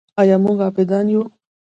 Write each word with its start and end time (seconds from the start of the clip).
آیا 0.21 0.35
موږ 0.43 0.57
عابدان 0.65 1.07
یو؟ 1.13 1.23